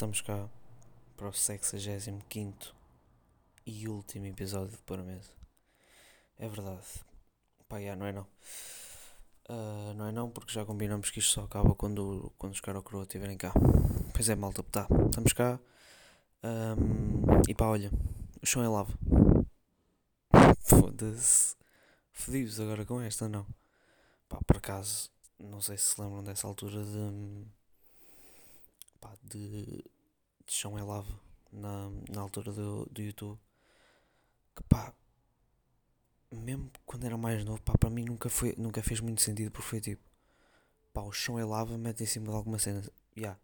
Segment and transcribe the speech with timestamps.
[0.00, 0.48] Estamos cá
[1.14, 2.74] para o 65
[3.66, 5.28] e último episódio de Pôr a Mesa.
[6.38, 6.86] É verdade.
[7.68, 8.26] Pá, já, não é não.
[9.46, 12.82] Ah, não é não, porque já combinamos que isto só acaba quando, quando os caras
[12.82, 13.52] coroa estiverem cá.
[14.14, 14.88] Pois é, malta, tá.
[15.04, 15.60] Estamos cá.
[16.42, 17.90] Ahm, e pá, olha,
[18.40, 18.94] o chão é lava.
[20.60, 21.56] Foda-se.
[22.10, 23.46] Fodidos agora com esta, não.
[24.30, 27.59] Pá, por acaso, não sei se se lembram dessa altura de.
[29.00, 29.84] Pá, de.
[30.46, 31.20] de chão é lava.
[31.52, 33.38] Na, na altura do, do YouTube.
[34.54, 34.94] Que pá.
[36.32, 39.68] Mesmo quando era mais novo, pá, para mim nunca, foi, nunca fez muito sentido porque
[39.68, 40.02] foi tipo.
[40.92, 42.82] Pá, o chão é lava, mete em cima de alguma cena.
[43.16, 43.38] Ya.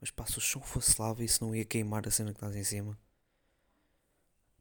[0.00, 2.56] Mas pá, se o chão fosse lava, isso não ia queimar a cena que estás
[2.56, 2.98] em cima.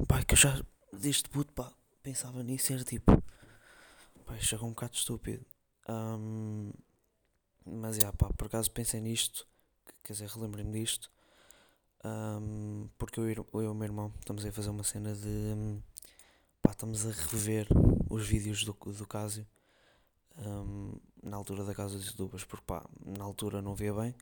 [0.07, 0.63] Pá, é que eu já,
[0.93, 3.11] desde puto, pá, pensava nisso era tipo.
[4.25, 5.45] Pá, é um bocado estúpido.
[5.87, 6.71] Ahm,
[7.65, 9.47] mas já, pá, por acaso pensei nisto.
[10.03, 11.11] Que- Quer dizer, relembrei-me disto.
[12.03, 15.27] ahm, porque eu, eu e o meu irmão estamos a fazer uma cena de.
[15.27, 15.81] hum,
[16.61, 17.67] Pá, estamos a rever
[18.09, 19.45] os vídeos do, do Casio.
[20.37, 22.43] ahm, na altura da casa dos youtubers.
[22.45, 24.15] Porque pá, na altura não via bem.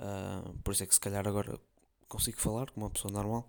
[0.00, 1.58] ah, por isso é que se calhar agora
[2.08, 3.48] consigo falar como uma pessoa normal.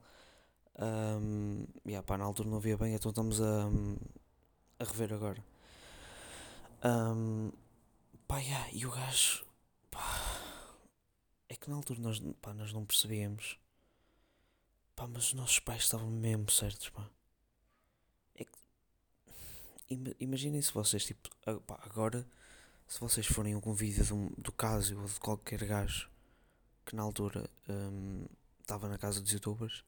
[0.81, 3.67] Um, yeah, pá, na altura não via bem, então estamos a,
[4.79, 5.43] a rever agora.
[6.83, 7.51] Um,
[8.27, 9.45] pá, yeah, e o gajo,
[11.61, 13.57] que na altura nós, pá, nós não percebíamos,
[14.95, 17.09] pá, mas os nossos pais estavam mesmo certos, pá.
[18.35, 18.57] É que,
[19.89, 21.29] ima- imaginem se vocês, tipo,
[21.65, 22.25] pá, agora,
[22.87, 26.09] se vocês forem a algum vídeo de um- do caso ou de qualquer gajo
[26.85, 28.25] que na altura hum,
[28.61, 29.83] estava na casa dos youtubers,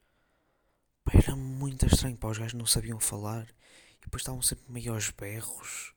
[1.04, 3.48] Pá, era muito estranho, pá, os gajos não sabiam falar
[4.00, 5.94] e depois estavam sempre meio aos berros,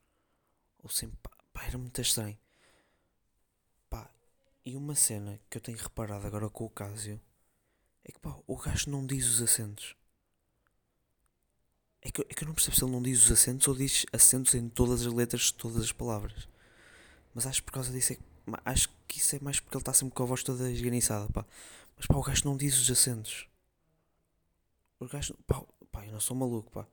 [0.83, 2.39] ou sempre, pá, pá, era muito estranho.
[4.65, 7.21] E uma cena que eu tenho reparado agora com o Cásio
[8.03, 9.95] é que, pá, o gajo não diz os acentos.
[12.01, 14.07] É que, é que eu não percebo se ele não diz os acentos ou diz
[14.13, 16.49] acentos em todas as letras de todas as palavras.
[17.35, 18.23] Mas acho que por causa disso é que,
[18.65, 21.45] acho que isso é mais porque ele está sempre com a voz toda esganiçada, pá.
[21.97, 23.47] Mas pá, o gajo não diz os acentos.
[24.99, 26.87] O gajo, pá, pá, eu não sou maluco, pá.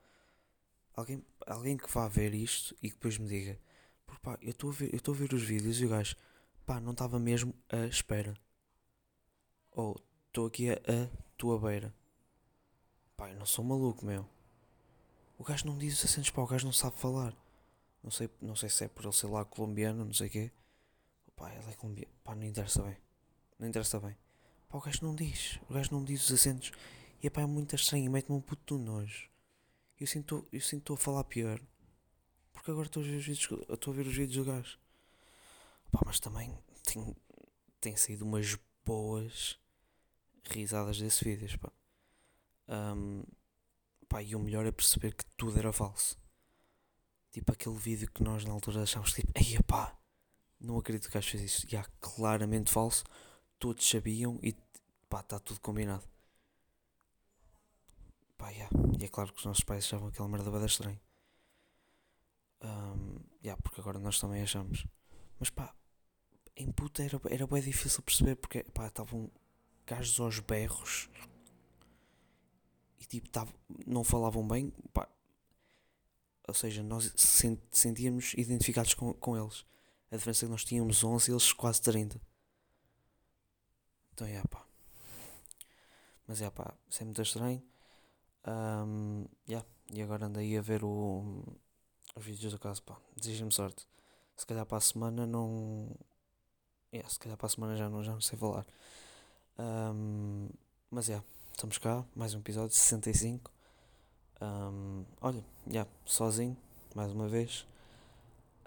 [0.94, 3.58] Alguém, alguém que vá ver isto e depois me diga,
[4.06, 6.16] porque pá, eu estou eu estou a ver os vídeos e o gajo,
[6.72, 8.34] pá, não estava mesmo à espera.
[9.74, 11.94] Ou estou aqui a, a tua beira.
[13.18, 14.26] Pá, eu não sou maluco, meu.
[15.38, 17.36] O gajo não diz os acentos, pá, o gajo não sabe falar.
[18.02, 20.52] Não sei, não sei se é por ele ser lá colombiano, não sei o quê.
[21.36, 22.14] Pá, ele é colombiano.
[22.24, 22.98] Pá, não interessa bem.
[23.60, 24.16] Não interessa bem.
[24.70, 25.60] Pá, o gajo não diz.
[25.70, 26.72] O gajo não diz os acentos.
[27.22, 29.30] E pá, é muito estranho, mete-me um puto de nojo.
[30.00, 31.60] Eu sinto, eu sinto a falar pior.
[32.54, 34.80] Porque agora estou a ver os vídeos, estou a ver os vídeos do gajo.
[35.92, 37.16] Pá, mas também tem,
[37.80, 39.60] tem saído umas boas
[40.44, 41.72] risadas desse vídeo, pá.
[42.68, 43.24] Ahm,
[44.08, 46.18] pá, e o melhor é perceber que tudo era falso.
[47.32, 49.98] Tipo aquele vídeo que nós na altura achámos tipo, ei pá,
[50.60, 51.68] não acredito que o gajo fez isso.
[51.68, 53.04] Já, claramente falso.
[53.60, 54.56] Todos sabiam e
[55.10, 56.04] pá, está tudo combinado.
[58.38, 58.70] Pá, yeah.
[59.00, 61.00] E é claro que os nossos pais achavam aquela merda bada estranha.
[62.64, 64.86] Um, yeah, porque agora nós também achamos.
[65.40, 65.74] Mas pá,
[66.56, 69.30] em puta era, era bem difícil perceber porque pá, estavam
[69.86, 71.10] gajos aos berros
[73.00, 73.54] e tipo, tavam,
[73.86, 75.08] não falavam bem, pá.
[76.48, 79.66] Ou seja, nós sen- sentíamos identificados com, com eles.
[80.12, 82.22] A diferença é que nós tínhamos 11 e eles quase 30.
[84.14, 84.66] Então, é pá.
[86.28, 87.62] Mas é pá, isso é muito estranho.
[88.46, 89.68] Ahm, yeah.
[89.94, 91.44] E agora andei a ver o,
[92.16, 92.98] os vídeos do caso, pá.
[93.18, 93.88] Desejem-me sorte.
[94.38, 95.96] Se calhar para a semana não.
[96.94, 98.66] Yeah, se calhar para a semana já não, já não sei falar.
[99.58, 100.50] Ahm,
[100.90, 103.50] mas é, estamos cá, mais um episódio 65.
[104.42, 106.58] Ahm, olha, yeah, sozinho,
[106.94, 107.66] mais uma vez.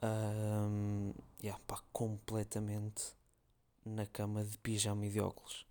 [0.02, 3.14] Um, yeah, pá, completamente
[3.84, 5.66] na cama de pijama e de óculos.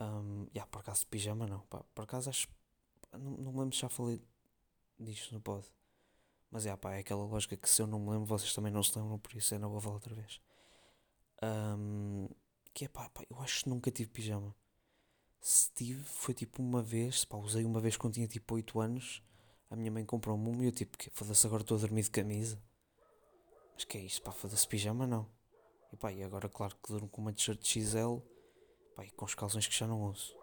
[0.00, 2.48] Um, yeah, por acaso de pijama não, pá, por acaso acho.
[3.12, 4.20] Não, não me lembro se já falei
[4.98, 5.64] disto no pod.
[6.50, 8.82] Mas yeah, pá, é aquela lógica que se eu não me lembro, vocês também não
[8.82, 10.40] se lembram, por isso eu não vou falar outra vez.
[11.42, 12.28] Um,
[12.72, 14.54] que é pá, pá, eu acho que nunca tive pijama.
[15.40, 19.22] Se tive, foi tipo uma vez, pá, usei uma vez quando tinha tipo 8 anos.
[19.68, 22.62] A minha mãe comprou-me um e eu tipo, foda-se agora estou a dormir de camisa.
[23.74, 25.26] Mas que é isto, pá, foda-se pijama não.
[25.92, 28.18] E pá, e agora claro que durmo com uma t-shirt XL,
[28.94, 30.34] pá, e com os calções que já não uso.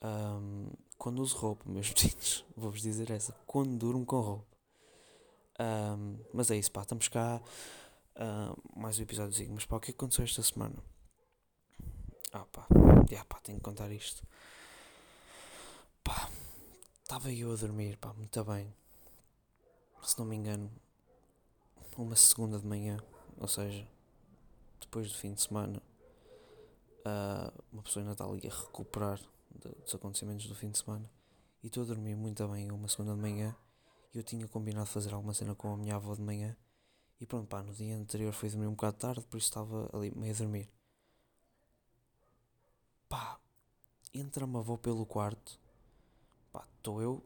[0.00, 4.56] Ahm, quando uso roupa, meus meninos, vou-vos dizer essa, quando durmo com roupa.
[5.58, 7.40] Ahm, mas é isso, pá, estamos cá,
[8.16, 9.52] ah, mais um episódiozinho.
[9.54, 10.76] Mas pá, o que aconteceu esta semana?
[12.32, 12.66] Ah pá,
[13.10, 14.22] já pá, tenho que contar isto.
[16.02, 16.30] Pá,
[17.02, 18.72] estava eu a dormir, pá, muito bem.
[20.02, 20.70] Se não me engano,
[21.96, 22.98] uma segunda de manhã,
[23.38, 23.86] ou seja,
[24.80, 25.82] depois do fim de semana,
[27.04, 29.18] uh, uma pessoa ainda está ali a recuperar
[29.54, 31.10] de, dos acontecimentos do fim de semana.
[31.62, 33.54] E estou a dormir muito bem uma segunda de manhã.
[34.14, 36.56] E eu tinha combinado fazer alguma cena com a minha avó de manhã.
[37.20, 40.12] E pronto, pá, no dia anterior fui dormir um bocado tarde, por isso estava ali
[40.14, 40.68] meio a dormir.
[43.08, 43.38] Pá,
[44.12, 45.58] entra-me a avó pelo quarto.
[46.52, 47.22] Pá, estou eu,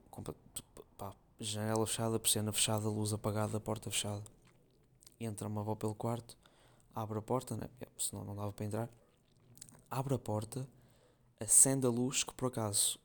[0.97, 4.23] pá, janela fechada, persiana fechada, luz apagada, porta fechada.
[5.19, 6.37] Entra-me a avó pelo quarto,
[6.95, 7.69] abre a porta, né?
[7.99, 8.89] senão não dava para entrar.
[9.91, 10.69] Abre a porta,
[11.41, 12.99] acende a luz, que por acaso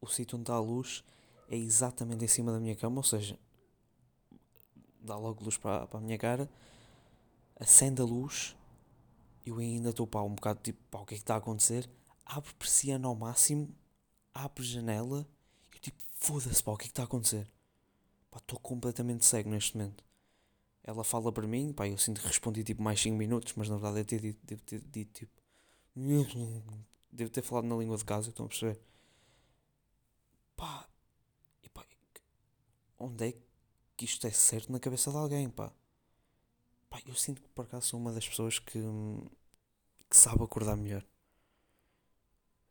[0.00, 1.04] o sítio onde está a luz
[1.48, 3.38] é exatamente em cima da minha cama, ou seja,
[5.08, 6.48] dá logo luz para, para a minha cara,
[7.56, 8.56] acende a luz,
[9.44, 11.88] eu ainda estou pá, um bocado tipo, pá, o que é que está a acontecer?
[12.24, 13.74] Abre persiana ao máximo,
[14.34, 15.26] abre janela,
[15.72, 17.50] eu tipo, foda-se pá, o que é que está a acontecer?
[18.30, 20.04] Pá, estou completamente cego neste momento.
[20.84, 23.76] Ela fala para mim, pá, eu sinto que respondi tipo mais 5 minutos, mas na
[23.76, 25.32] verdade eu devo ter dito tipo.
[27.10, 28.78] Devo ter falado na língua de casa, estão a perceber?
[30.54, 30.86] Pá,
[31.62, 31.84] e pá,
[32.98, 33.47] onde é que
[34.04, 35.72] isto é certo na cabeça de alguém, pá?
[36.90, 38.80] Pá, eu sinto que por acaso sou uma das pessoas que,
[40.08, 41.04] que sabe acordar melhor.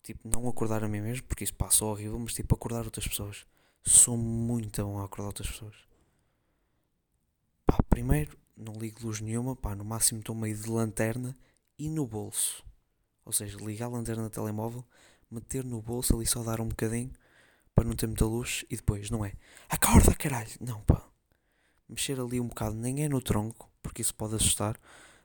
[0.03, 3.45] Tipo, não acordar a mim mesmo, porque isso passa horrível, mas tipo, acordar outras pessoas.
[3.83, 5.75] Sou muito bom a acordar outras pessoas.
[7.65, 11.35] Pá, primeiro, não ligo luz nenhuma, pá, no máximo estou meio de lanterna
[11.77, 12.63] e no bolso.
[13.25, 14.83] Ou seja, ligar a lanterna do telemóvel,
[15.29, 17.11] meter no bolso ali só dar um bocadinho
[17.75, 19.33] para não ter muita luz e depois, não é?
[19.69, 20.49] Acorda, caralho!
[20.59, 21.06] Não, pá.
[21.89, 24.77] Mexer ali um bocado, nem é no tronco, porque isso pode assustar.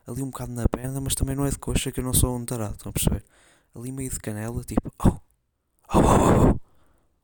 [0.07, 2.37] Ali um bocado na perna, mas também não é de coxa, que eu não sou
[2.37, 3.25] um tarado, estão a perceber?
[3.75, 5.19] Ali meio de canela, tipo, oh, oh,
[5.95, 6.61] oh, oh, oh.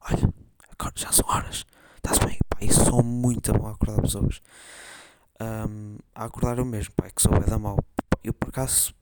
[0.00, 0.34] olha,
[0.70, 1.64] acorda, já são horas,
[1.96, 4.40] está-se bem, pá, isso sou muito bom a acordar pessoas.
[5.40, 7.78] Um, a acordar eu mesmo, pá, é que sou é da mal.
[8.22, 8.94] Eu por acaso,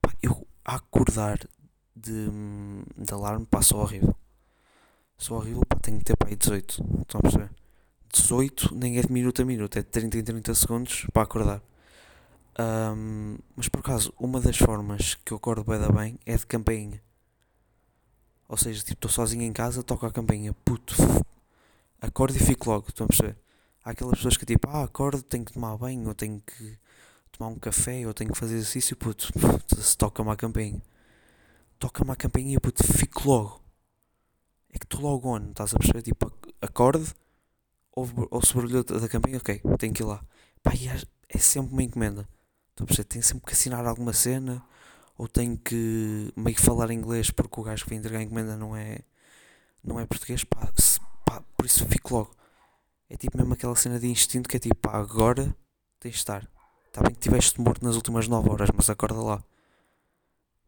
[0.00, 1.38] pá, eu a acordar
[1.96, 2.28] de,
[2.96, 4.14] de alarme, pá, sou horrível.
[5.18, 7.59] Sou horrível, pá, tenho que ter, pá, aí 18, estão a perceber?
[8.12, 11.62] 18 nem é de minuto a minuto, é de 30 em 30 segundos para acordar.
[12.58, 16.46] Um, mas por acaso, uma das formas que eu acordo bem da bem é de
[16.46, 17.00] campainha.
[18.48, 20.94] Ou seja, tipo, estou sozinho em casa, toco a campainha, puto,
[22.00, 23.36] acordo e fico logo, estão a perceber?
[23.84, 26.76] Há aquelas pessoas que tipo, ah, acordo, tenho que tomar banho, ou tenho que
[27.30, 29.32] tomar um café, ou tenho que fazer exercício, puto,
[29.80, 30.82] se toca-me a campainha.
[31.78, 33.60] Toca-me a campainha e puto, fico logo.
[34.68, 36.02] É que estou logo on, estás a perceber?
[36.02, 37.14] Tipo, acorde,
[37.94, 40.24] ouve, ouve o barulho da campainha, ok, tenho que ir lá.
[40.62, 40.72] Pá,
[41.28, 42.28] é, sempre uma encomenda.
[42.70, 43.08] Estou a perceber?
[43.08, 44.62] Tenho sempre que assinar alguma cena,
[45.16, 48.56] ou tenho que meio que falar inglês porque o gajo que vai entregar a encomenda
[48.56, 49.00] não é,
[49.84, 52.34] não é português, pá, se, pá, por isso fico logo.
[53.08, 55.54] É tipo mesmo aquela cena de instinto que é tipo, pá, agora
[55.98, 56.48] tens de estar.
[56.86, 59.44] Está bem que estiveste morto nas últimas 9 horas, mas acorda lá.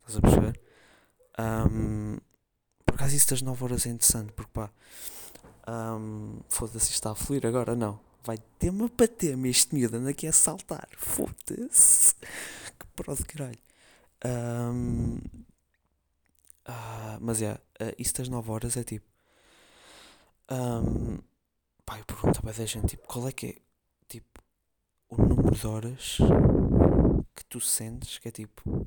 [0.00, 0.60] Estás a perceber?
[1.38, 2.18] Um,
[2.84, 4.70] por acaso isso das 9 horas é interessante, porque pá,
[5.72, 7.98] um, foda-se, está a fluir agora, não.
[8.24, 10.88] Vai ter-me a bater-me este miúdo, anda aqui a saltar.
[10.96, 12.14] Foda-se.
[12.78, 13.58] Que pró de caralho.
[14.24, 15.18] Um,
[16.66, 19.06] ah, mas é, uh, isso das 9 horas é tipo.
[20.50, 21.18] Um,
[21.84, 23.56] pá, eu pergunto a da gente, tipo, qual é que é,
[24.08, 24.42] tipo,
[25.08, 26.18] o número de horas
[27.34, 28.86] que tu sentes que é tipo,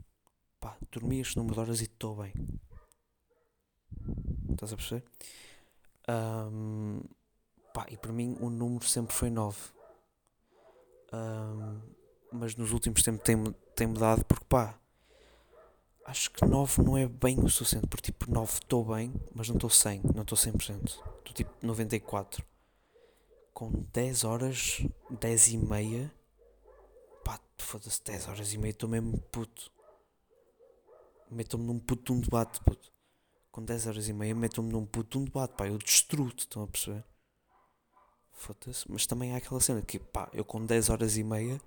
[0.59, 2.33] pá, dormi este número de horas e estou bem.
[4.51, 5.03] Estás a perceber?
[6.07, 7.01] Um,
[7.73, 9.57] pá, e para mim o número sempre foi 9.
[11.13, 11.81] Um,
[12.31, 13.43] mas nos últimos tempos tem,
[13.75, 14.77] tem mudado porque pá,
[16.05, 17.87] acho que 9 não é bem o suficiente.
[17.87, 20.83] Porque tipo, 9 estou bem, mas não estou 100, não estou 100%.
[20.85, 22.45] Estou tipo 94.
[23.53, 26.13] Com 10 horas, 10 e meia,
[27.23, 29.71] pá, foda-se, 10 horas e meia estou mesmo puto.
[31.31, 32.94] Meto-me num puto de um debate, puto
[33.55, 36.67] com 10 horas e meia, metam-me num puto um debate, pá, eu destruo-te, estão a
[36.67, 37.05] perceber?
[38.33, 41.61] Foda-se, mas também há aquela cena que, pá, eu com 10 horas e meia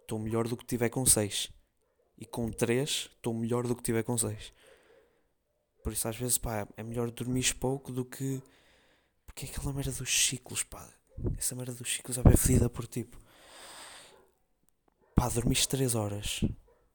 [0.00, 1.52] estou melhor do que tiver com 6.
[2.16, 4.50] E com 3 estou melhor do que tiver com 6.
[5.84, 8.42] Por isso às vezes, pá, é melhor dormir pouco do que.
[9.26, 10.88] Porque é aquela merda dos ciclos, pá.
[11.36, 13.18] Essa merda dos ciclos é bem fedida por tipo.
[15.14, 16.40] Pá, dormiste 3 horas.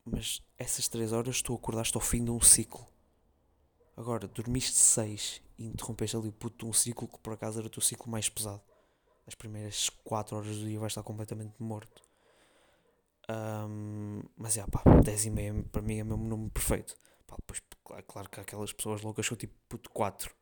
[0.04, 2.90] Mas essas 3 horas tu acordaste ao fim de um ciclo.
[4.02, 7.84] Agora, dormiste 6 e interrompeste ali puto um ciclo que por acaso era o teu
[7.84, 8.60] ciclo mais pesado.
[9.28, 12.02] As primeiras 4 horas do dia vais estar completamente morto.
[13.30, 16.96] Um, mas é pá, 10 e meia para mim é o número perfeito.
[17.28, 20.36] Pá, depois, claro, claro que aquelas pessoas loucas eu tipo, puto, 4.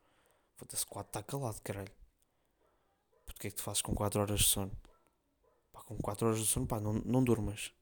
[0.56, 1.92] Foda-se, 4 está calado, caralho.
[3.26, 4.72] Puto, o que é que tu fazes com 4 horas de sono?
[5.70, 7.74] Pá, com 4 horas de sono, pá, não, não durmas.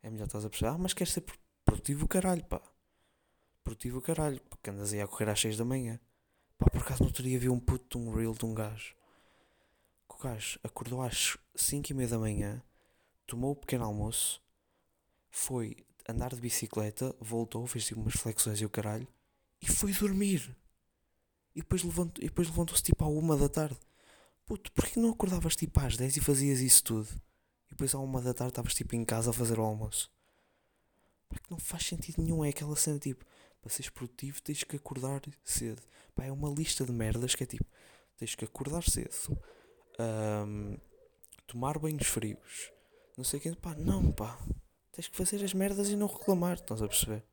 [0.00, 1.24] É melhor estás a perceber, ah, mas queres ser
[1.64, 2.62] produtivo, caralho, pá.
[3.64, 6.00] Produtivo, caralho, porque andas aí a correr às 6 da manhã.
[6.58, 8.94] Pá, por acaso no outro dia vi um puto, um reel de um gajo.
[10.08, 12.62] Que o gajo acordou às 5 e meia da manhã,
[13.26, 14.42] tomou o pequeno almoço,
[15.30, 15.76] foi
[16.08, 19.06] andar de bicicleta, voltou, fez tipo umas flexões e o caralho,
[19.60, 20.56] e foi dormir.
[21.54, 23.78] E depois levantou-se depois levantou tipo à uma da tarde.
[24.44, 27.08] Puto, porquê não acordavas tipo às 10 e fazias isso tudo?
[27.68, 30.10] E depois à uma da tarde estavas tipo em casa a fazer o almoço.
[31.28, 33.24] Porque não faz sentido nenhum, é aquela cena tipo,
[33.62, 35.80] para seres produtivo tens que acordar cedo.
[36.14, 37.64] Pá, é uma lista de merdas que é tipo,
[38.18, 39.38] tens que acordar cedo,
[40.46, 40.76] um,
[41.46, 42.70] tomar banhos frios,
[43.16, 44.38] não sei o que, pá, não pá,
[44.90, 47.24] tens que fazer as merdas e não reclamar, estás a perceber?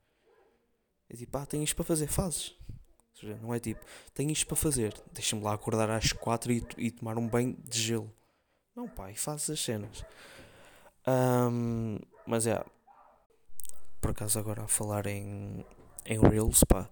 [1.09, 2.55] É tipo, ah, tenho isto para fazer, fazes.
[3.41, 3.83] Não é tipo,
[4.13, 7.77] tenho isto para fazer, deixa-me lá acordar às 4 e, e, tomar um banho de
[7.77, 8.15] gelo.
[8.74, 10.05] Não, pá, e fazes as cenas.
[11.05, 12.63] Um, mas é,
[14.00, 15.65] por acaso agora a falar em,
[16.06, 16.89] em Reels, pá,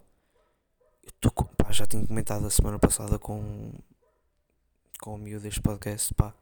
[1.02, 3.72] eu tô pá, já tinha comentado a semana passada com,
[5.00, 6.34] com o miúdo deste podcast, pá,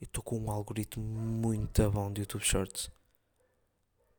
[0.00, 2.90] eu estou com um algoritmo muito bom de YouTube Shorts.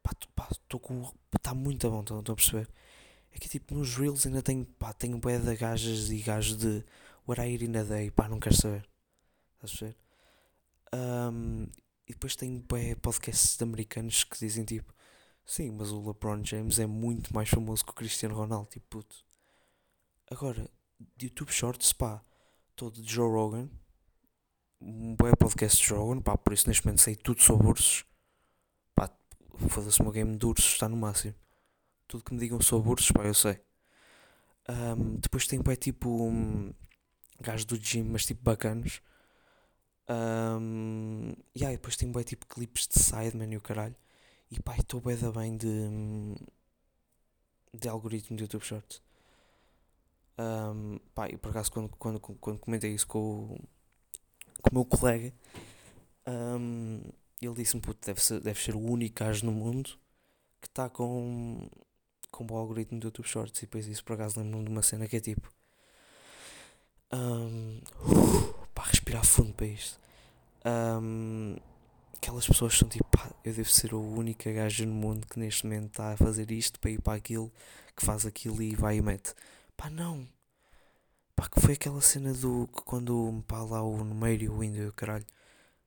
[0.02, 0.12] Pá,
[0.52, 1.12] estou com.
[1.36, 2.70] Está muito bom, estão a perceber?
[3.32, 6.86] É que tipo nos Reels ainda tenho, pá, tenho bué de gajas e gajos de
[7.28, 8.88] What I Eat in a Day, pá, não quero saber.
[9.64, 9.98] Estás a ver?
[10.94, 11.64] Um,
[12.08, 14.93] e depois tenho bué podcasts americanos que dizem tipo
[15.46, 19.26] Sim, mas o LeBron James é muito mais famoso que o Cristiano Ronaldo, tipo puto.
[20.32, 20.70] Agora,
[21.22, 22.24] YouTube Shorts, pá,
[22.76, 23.70] todo de Joe Rogan,
[24.82, 28.06] um bom podcast de Joe Rogan, pá, por isso neste momento sei tudo sobre ursos.
[28.96, 29.10] Pá,
[29.70, 31.36] foda-se, o meu game de ursos está no máximo.
[32.08, 33.60] Tudo que me digam sobre ursos, pá, eu sei.
[34.70, 36.74] Um, depois tem, pá, tipo, um,
[37.40, 39.02] gajos do gym, mas tipo bacanos.
[40.10, 43.96] Um, e yeah, depois tem, pá, tipo, clipes de Sideman e o caralho.
[44.56, 45.68] E pá, estou bem da bem de,
[47.74, 49.02] de algoritmo de YouTube Shorts.
[50.38, 53.60] Um, pá, e por acaso quando, quando, quando comentei isso com o,
[54.62, 55.34] com o meu colega,
[56.28, 57.02] um,
[57.42, 59.98] ele disse-me, puto, deve ser, deve ser o único gajo no mundo
[60.62, 61.68] que está com,
[62.30, 63.58] com o algoritmo do YouTube Shorts.
[63.58, 65.52] E depois isso por acaso lembro-me de uma cena que é tipo.
[67.12, 70.00] Um, uh, pá, respirar fundo para isto.
[70.64, 71.56] Um,
[72.16, 75.66] aquelas pessoas são tipo, pá, eu devo ser o única gaja no mundo que neste
[75.66, 77.52] momento está a fazer isto para ir para aquilo,
[77.96, 79.34] que faz aquilo e vai e mete.
[79.78, 80.28] Pá, não.
[81.36, 84.64] Pá, que foi aquela cena do que quando pá, lá o no meio e o
[84.64, 85.26] índio, caralho,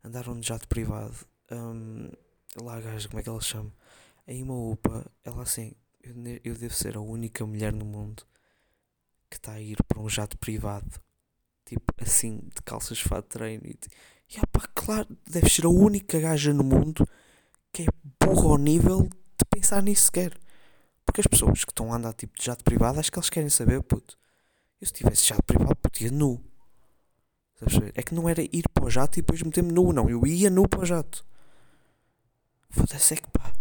[0.04, 1.14] andaram de jato privado.
[1.50, 2.10] Um,
[2.62, 3.72] lá a gaja, como é que ela chama?
[4.26, 6.14] A Ima Upa, ela assim, eu,
[6.44, 8.24] eu devo ser a única mulher no mundo
[9.30, 11.00] que está a ir para um jato privado,
[11.64, 13.74] tipo assim, de calças de fato de treino e
[14.28, 17.08] e ah, pá, claro, deve ser a única gaja no mundo
[17.72, 17.86] que é
[18.20, 20.36] burra ao nível de pensar nisso sequer.
[21.04, 23.48] Porque as pessoas que estão a andar tipo de jato privado, acho que eles querem
[23.48, 24.18] saber, puto.
[24.80, 26.42] Eu se tivesse jato privado, puto, ia nu.
[27.94, 30.10] É que não era ir para o jato e depois meter-me nu, não.
[30.10, 31.24] Eu ia nu para o jato.
[32.68, 33.52] Foda-se, é que pá,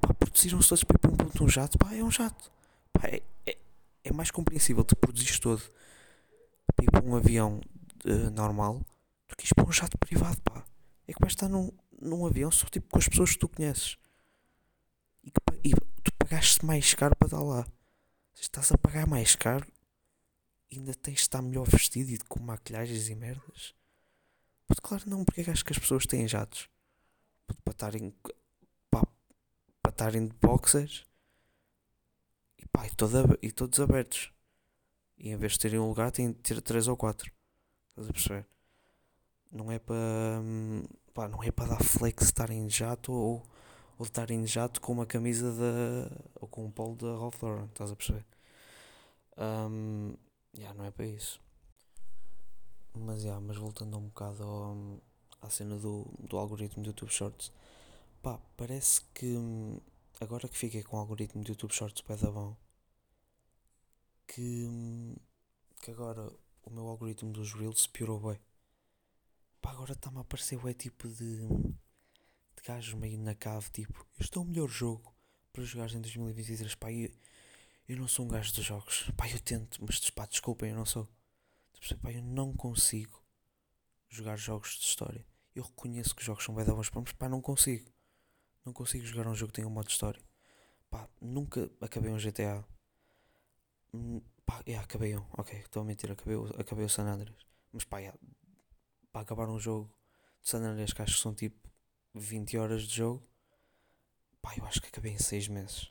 [0.00, 2.50] pá produziram-se todos para ir para um ponto um jato, pá, é um jato.
[2.92, 3.58] Pá, é, é,
[4.02, 5.62] é mais compreensível tu produzires todo
[6.74, 7.60] para ir para um avião
[8.04, 8.80] uh, normal
[9.28, 10.64] do que ir para um jato privado, pá.
[11.06, 13.96] É que vais estar num, num avião só tipo com as pessoas que tu conheces.
[15.22, 17.64] E, que, e tu pagaste mais caro para estar lá.
[18.32, 19.66] Se estás a pagar mais caro,
[20.72, 23.74] ainda tens de estar melhor vestido e com maquilhagens e merdas.
[24.66, 26.68] Porque claro não, porque é que acho que as pessoas têm jatos?
[27.64, 28.14] Para estarem
[28.90, 29.06] para,
[29.88, 31.04] estarem de boxers
[32.58, 34.32] e pá, e, todo, e todos abertos.
[35.18, 37.32] E em vez de terem um lugar, têm de ter três ou quatro.
[37.90, 38.53] Estás a perceber?
[39.54, 40.42] Não é para.
[41.30, 43.42] Não é para dar flex estar em jato ou,
[43.96, 46.10] ou estar em jato com uma camisa da.
[46.40, 48.26] ou com um polo da Ralph Lauren, estás a perceber?
[49.38, 50.14] Um,
[50.56, 51.40] yeah, não é para isso.
[52.96, 54.76] Mas, yeah, mas voltando um bocado ao,
[55.40, 57.52] à cena do, do algoritmo do YouTube Shorts,
[58.22, 59.36] pá, parece que
[60.20, 62.56] agora que fiquei com o algoritmo do YouTube Shorts pé da bom,
[64.26, 64.68] que,
[65.80, 66.32] que agora
[66.64, 68.38] o meu algoritmo dos Reels piorou bem.
[69.64, 74.06] Pá, agora está-me a aparecer o é tipo de, de gajos meio na cave, tipo,
[74.20, 75.16] este é o melhor jogo
[75.54, 76.74] para jogar em 2023.
[76.74, 77.10] Pá, eu,
[77.88, 79.10] eu não sou um gajo de jogos.
[79.16, 81.08] Pá, eu tento, mas pá, desculpem, eu não sou.
[82.02, 83.24] Pá, eu não consigo
[84.10, 85.26] jogar jogos de história.
[85.54, 87.90] Eu reconheço que os jogos são bem bons, mas pá, não consigo.
[88.66, 90.22] Não consigo jogar um jogo que tenha um modo de história.
[90.90, 92.62] pá, nunca acabei um GTA.
[93.94, 97.46] Hum, pá, yeah, acabei um, ok, estou a mentir, acabei, acabei o San Andreas.
[97.72, 98.18] Mas pá, yeah,
[99.14, 99.90] para acabar um jogo
[100.42, 101.70] de San Andreas que acho que são tipo
[102.14, 103.24] 20 horas de jogo,
[104.40, 105.90] pá, eu acho que acabei em 6 meses.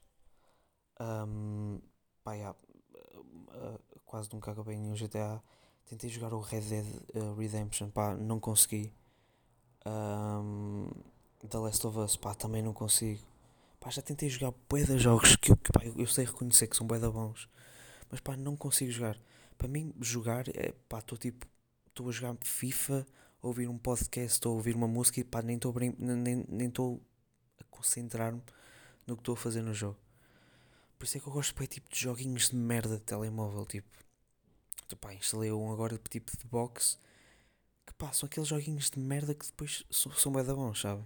[1.00, 1.80] Ahm,
[2.24, 2.58] pá, yeah,
[3.56, 5.42] uh, quase nunca acabei nenhum GTA.
[5.86, 8.94] Tentei jogar o Red Dead uh, Redemption, pá, não consegui.
[9.86, 10.90] Ahm,
[11.50, 13.22] The Last of Us, pá, também não consigo.
[13.80, 14.54] Pá, já tentei jogar
[14.86, 17.50] de jogos que, eu- que pá, eu, sei reconhecer que são de bons.
[18.12, 19.18] Mas pá, não consigo jogar.
[19.58, 21.48] Para mim, jogar é, pá, estou tipo,
[21.94, 23.06] estou a jogar FIFA,
[23.42, 27.64] a ouvir um podcast ou ouvir uma música e pá, nem estou nem nem a
[27.70, 28.42] concentrar-me
[29.06, 29.98] no que estou a fazer no jogo.
[30.98, 33.88] Por isso é que eu gosto bué, tipo de joguinhos de merda de telemóvel, tipo.
[34.88, 36.98] Tu, pá, instalei um agora tipo de boxe
[37.86, 41.04] que pá, são aqueles joguinhos de merda que depois são, são bué da bons, sabe?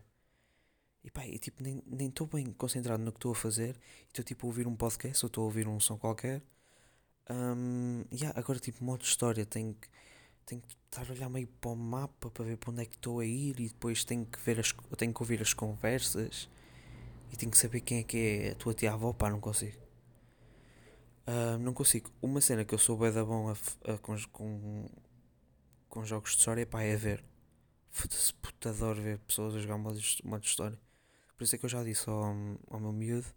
[1.03, 4.23] E pá, e, tipo, nem estou bem concentrado no que estou a fazer e estou
[4.23, 6.41] tipo a ouvir um podcast ou estou a ouvir um som qualquer.
[7.29, 9.87] Um, yeah, agora tipo modo história, tenho que,
[10.47, 12.95] tenho que estar a olhar meio para o mapa para ver para onde é que
[12.97, 16.49] estou a ir e depois tenho que ver as, tenho que ouvir as conversas
[17.33, 19.77] e tenho que saber quem é que é a tua tia-avó, pá, não consigo.
[21.25, 22.09] Ah, não consigo.
[22.21, 23.53] Uma cena que eu sou bué da bom a
[23.93, 24.85] a- com, com,
[25.89, 27.23] com jogos de história pá, é ver.
[27.91, 30.79] Foda-se, puta, adoro ver pessoas a jogar modo, his- modo de história.
[31.37, 32.23] Por isso é que eu já disse ao,
[32.69, 33.27] ao meu miúdo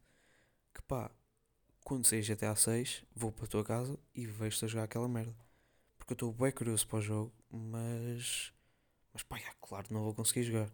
[0.74, 1.10] que pá,
[1.84, 5.34] quando sair GTA 6, vou para a tua casa e vejo-te a jogar aquela merda.
[6.10, 8.52] Porque eu estou bem curioso para o jogo, mas.
[9.14, 10.68] Mas pá, é claro, não vou conseguir jogar.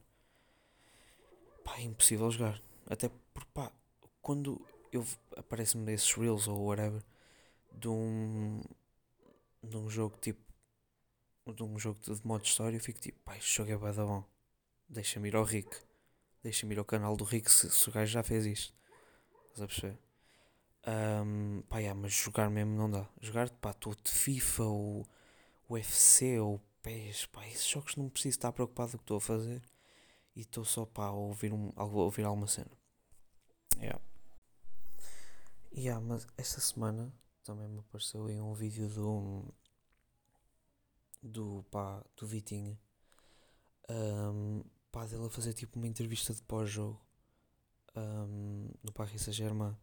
[1.63, 2.59] Pá, é impossível jogar.
[2.89, 3.71] Até porque pá,
[4.23, 7.03] quando eu aparece-me nesses reels ou whatever
[7.71, 8.63] de um.
[9.63, 10.41] de um jogo tipo.
[11.55, 13.93] de um jogo de, de modo história, eu fico tipo, pá, este jogo é bué
[13.93, 14.25] da bom.
[14.89, 15.77] Deixa-me ir ao Rick.
[16.43, 18.75] Deixa-me ir ao canal do Rick se, se o gajo já fez isto.
[19.51, 19.99] Estás a perceber?
[20.87, 23.07] Um, pá, mas jogar mesmo não dá.
[23.21, 25.07] Jogar, pá, estou de FIFA ou
[25.69, 29.21] UFC ou PES, pá, esses jogos não preciso estar preocupado com o que estou a
[29.21, 29.63] fazer
[30.35, 32.71] e estou só, pá, a ouvir, um, a ouvir alguma cena.
[33.79, 34.01] Yeah.
[35.73, 39.45] Yeah, mas esta semana também me apareceu aí um vídeo do,
[41.23, 42.79] do, pá, do Vitinha,
[43.91, 47.01] um, pá, dele a fazer tipo uma entrevista de pós-jogo
[47.97, 49.77] um, no Paris Saint-Germain.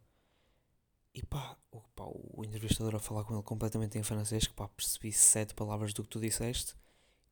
[1.14, 4.68] E pá o, pá, o entrevistador a falar com ele completamente em francês, que pá,
[4.68, 6.74] percebi sete palavras do que tu disseste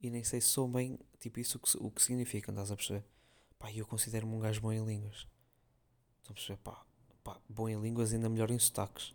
[0.01, 2.77] e nem sei se sou bem, tipo, isso o que, o que significa, estás a
[2.77, 3.05] perceber?
[3.59, 5.27] Pá, eu considero-me um gajo bom em línguas.
[6.23, 6.59] Estás a perceber?
[6.59, 6.85] Pá,
[7.25, 9.15] pá, bom em línguas ainda melhor em sotaques.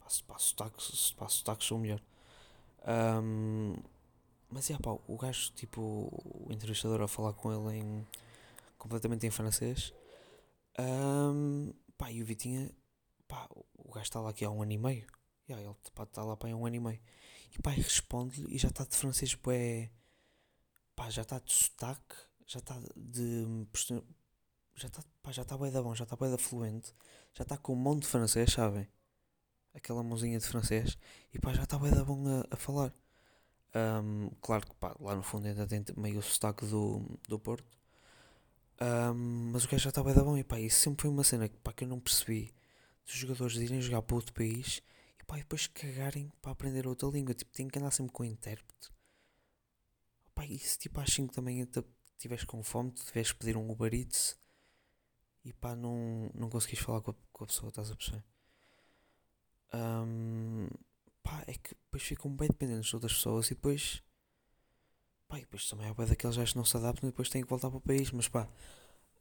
[0.00, 2.00] Pá, pá, sotaques, pá, sotaques sou melhor.
[2.84, 3.74] Ahm,
[4.50, 8.06] mas é pá, o gajo, tipo, o entrevistador a falar com ele em
[8.78, 9.92] completamente em francês.
[10.78, 12.70] Ahm, pá, e o Vitinha,
[13.28, 15.06] pá, o gajo está lá aqui há um ano e meio.
[15.48, 17.00] Yeah, ele está lá para há um ano e meio.
[17.56, 19.90] E pá, responde-lhe e já está de francês, bué,
[20.96, 23.46] pá, já está de sotaque, já está de.
[24.74, 26.94] Já está, pá, já está bué da bom, já está bué da fluente,
[27.34, 28.88] já está com um monte de francês, sabem?
[29.74, 30.96] Aquela mãozinha de francês,
[31.32, 32.92] e pá, já está bué da bom a, a falar.
[33.74, 37.66] Ahm, claro que pá, lá no fundo ainda tem meio o sotaque do, do Porto.
[38.80, 41.24] Ahm, mas o gajo já está bué da bom, e pá, isso sempre foi uma
[41.24, 42.54] cena que, pá, que eu não percebi.
[43.08, 44.80] Dos jogadores irem jogar para outro país
[45.20, 47.34] e pá, depois cagarem para aprender outra língua.
[47.34, 48.90] Tipo, tem que andar sempre com o intérprete.
[50.34, 51.82] Pá, e se tipo às 5 da manhã te-
[52.18, 54.38] tiveres com fome, tu tiveres pedir um Uber Eats
[55.44, 58.24] e pá, não, não conseguis falar com a, com a pessoa, estás a perceber?
[59.72, 60.68] Ahm,
[61.22, 64.02] pá, é que depois ficam bem dependentes de outras pessoas e depois.
[65.26, 67.42] Pá, e depois também é bué daqueles gajos que não se adaptam e depois têm
[67.42, 68.48] que voltar para o país, mas pá.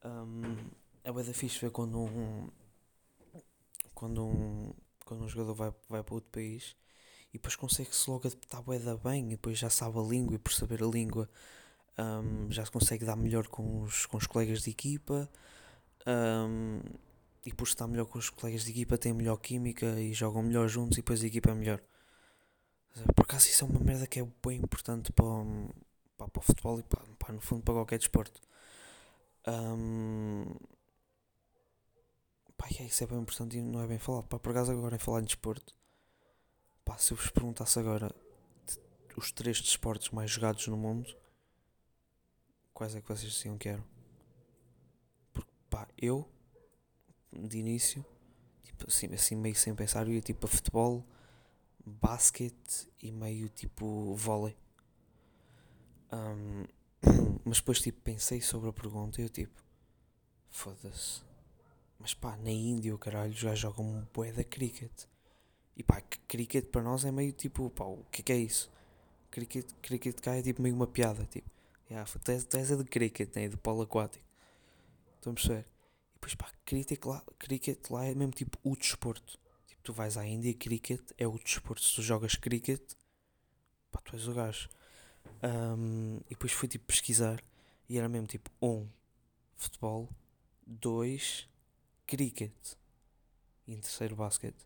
[0.04, 0.70] ahm,
[1.04, 2.50] é bué da fixe ver quando um.
[3.98, 4.72] Quando um.
[5.06, 6.76] Quando um jogador vai, vai para outro país
[7.30, 10.52] e depois consegue-se logo adaptar da bem e depois já sabe a língua e por
[10.54, 11.30] saber a língua
[11.98, 15.30] ahm, já se consegue dar melhor com os, com os colegas de equipa
[16.06, 16.82] ahm,
[17.46, 20.68] e por estar melhor com os colegas de equipa tem melhor química e jogam melhor
[20.68, 21.82] juntos e depois a equipa é melhor.
[23.16, 25.26] Por acaso isso é uma merda que é bem importante para,
[26.18, 28.42] pá, para o futebol e pá, pá, no fundo para qualquer desporto.
[29.46, 30.54] Ahm,
[32.58, 34.28] pá, e é, isso é bem importante e não é bem falado.
[34.28, 35.76] Pá, por acaso agora em falar em desporto,
[36.84, 38.14] pá, se eu vos perguntasse agora
[39.16, 41.16] os três desportos mais jogados no mundo,
[42.74, 43.84] quais é que vocês diziam que eram?
[45.34, 46.28] Porque pá, eu
[47.32, 48.06] de início,
[48.64, 51.06] tipo, assim, assim meio sem pensar, eu ia tipo a futebol,
[51.86, 54.58] basquete e meio tipo vôlei.
[56.12, 56.66] Ahm,
[57.44, 59.64] mas depois tipo pensei sobre a pergunta e eu tipo,
[60.50, 61.27] foda-se.
[62.00, 64.92] Mas pá, na Índia, o caralho, já jogam um bué da cricket.
[65.76, 68.72] E pá, cricket para nós é meio tipo, pá, o que é que é isso?
[69.30, 71.50] Cricket, cricket cá é tipo meio uma piada, tipo.
[71.90, 73.48] Yeah, tu, és, tu és a de cricket, né?
[73.48, 74.26] de polo aquático.
[75.16, 75.66] Estão a perceber?
[76.12, 79.40] E depois pá, cricket lá, cricket lá é mesmo tipo o desporto.
[79.68, 81.84] Tipo, tu vais à Índia, cricket é o desporto.
[81.84, 82.82] Se tu jogas cricket,
[83.92, 84.70] pá, tu és o gajo.
[85.44, 87.42] Um, e depois fui tipo pesquisar
[87.88, 88.88] e era mesmo tipo um
[89.56, 90.10] futebol,
[90.66, 91.48] dois
[92.08, 92.54] cricket
[93.68, 94.66] e em terceiro basquete.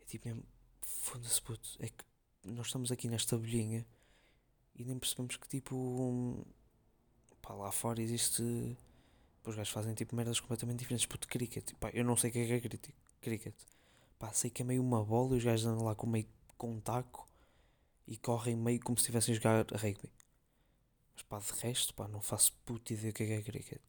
[0.00, 0.44] É tipo mesmo,
[0.82, 2.04] foda-se puto, é que
[2.44, 3.86] nós estamos aqui nesta bolhinha
[4.74, 6.44] e nem percebemos que tipo um,
[7.40, 8.42] pá, lá fora existe
[9.44, 11.72] os gajos fazem tipo merdas completamente diferentes puto cricket.
[11.74, 12.80] Pá, eu não sei o que é que é
[13.20, 13.54] cricket.
[14.18, 16.26] Pá, sei que é meio uma bola e os gajos andam lá com meio
[16.56, 17.28] com um taco
[18.06, 20.10] e correm meio como se estivessem a jogar rugby.
[21.14, 23.80] Mas pá, de resto, pá, não faço puta ideia o que é que é cricket.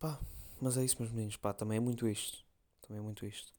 [0.00, 0.18] Pá,
[0.60, 2.42] mas é isso, meus meninos, pá, também é muito isto.
[2.80, 3.52] Também é muito isto.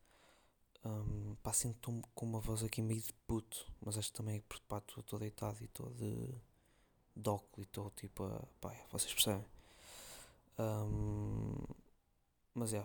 [0.83, 4.63] Um, pá, sinto com uma voz aqui meio de puto, mas acho também é porque,
[4.67, 6.33] pá, estou deitado e estou de,
[7.15, 9.45] de óculos e estou tipo a, pá, é, vocês percebem.
[10.57, 11.63] Um,
[12.55, 12.83] mas é,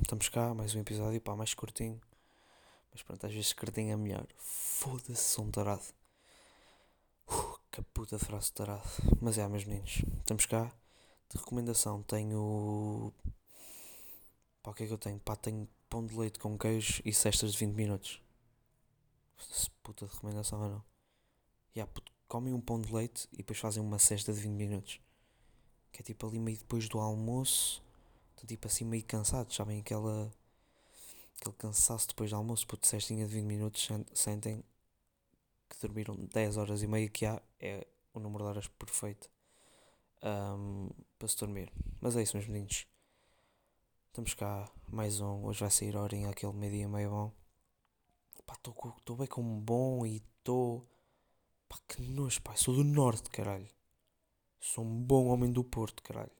[0.00, 2.00] estamos cá, mais um episódio, pá, mais curtinho.
[2.92, 4.26] Mas pronto, às vezes curtinho é melhor.
[4.38, 5.82] Foda-se, sou um tarado.
[7.28, 8.88] Uh, que puta frase tarado.
[9.20, 10.72] Mas é, meus meninos, estamos cá.
[11.32, 13.10] De recomendação tenho.
[14.62, 15.18] Pá, o que é que eu tenho?
[15.18, 18.22] Pá, tenho pão de leite com queijo e cestas de 20 minutos.
[19.38, 20.84] Se puta de recomendação ou não.
[21.74, 25.00] Yeah, puto, comem um pão de leite e depois fazem uma cesta de 20 minutos.
[25.90, 27.82] Que é tipo ali meio depois do almoço.
[28.32, 29.80] Estão tipo assim meio cansados, sabem?
[29.80, 30.30] Aquela.
[31.40, 33.88] Aquele cansaço depois do almoço, puto, cestinha de 20 minutos.
[34.12, 34.62] Sentem
[35.70, 39.30] que dormiram 10 horas e meia, que há, é o número de horas perfeito
[40.22, 40.88] um,
[41.22, 41.72] para se dormir.
[42.00, 42.84] Mas é isso, meus meninos.
[44.08, 45.44] Estamos cá, mais um.
[45.44, 47.32] Hoje vai sair horinha, aquele meio-dia meio bom.
[48.44, 50.84] Pá, estou bem com um bom e estou.
[51.68, 52.56] Pá, que nojo, pá.
[52.56, 53.70] Sou do norte, caralho.
[54.58, 56.32] Sou um bom homem do Porto, caralho.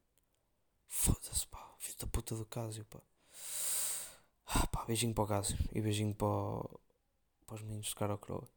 [0.89, 1.77] Foda-se, pá.
[1.79, 3.01] Filho da puta do Cásio, pá.
[4.47, 6.29] Ah, pá, beijinho para o Cásio e beijinho para,
[7.47, 8.49] para os meninos de cara ao croa.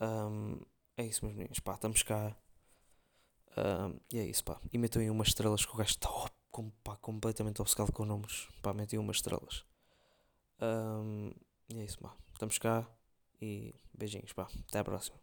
[0.00, 0.60] Um,
[0.96, 1.74] é isso, meus meninos, pá.
[1.74, 2.36] Estamos cá.
[4.10, 4.60] E é isso, pá.
[4.72, 6.08] E metam aí umas estrelas que o gajo está
[6.50, 8.48] com, pá, completamente obcecado com números.
[8.62, 9.64] Pá, metem umas estrelas.
[11.68, 12.14] E é isso, pá.
[12.32, 12.88] Estamos cá
[13.40, 14.48] e beijinhos, pá.
[14.68, 15.18] Até a próxima.